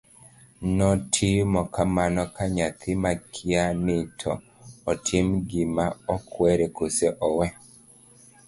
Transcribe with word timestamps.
notimo 0.77 1.61
kamano 1.75 2.21
ka 2.35 2.45
nyathi 2.55 2.89
makia 3.03 3.63
ni 3.85 3.97
to 4.19 4.31
otim 4.91 5.27
gima 5.49 5.85
okwere 6.15 6.65
koso 6.77 7.07
owe 7.27 7.47